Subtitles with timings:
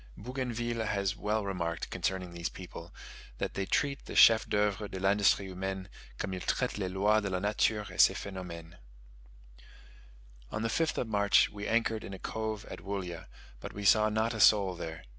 [0.17, 2.91] Bougainville has well remarked concerning these people,
[3.37, 7.29] that they treat the "chefs d'oeuvre de l'industrie humaine, comme ils traitent les loix de
[7.29, 8.77] la nature et ses phenomenes."
[10.49, 13.27] On the 5th of March, we anchored in a cove at Woollya,
[13.59, 15.03] but we saw not a soul there.